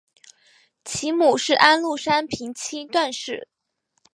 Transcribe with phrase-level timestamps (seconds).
[0.83, 3.47] 其母是安禄山平妻段氏。